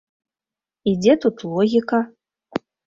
І 0.93 0.95
дзе 1.03 1.13
тут 1.27 1.47
логіка? 1.53 2.05